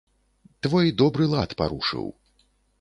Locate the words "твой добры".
0.67-1.29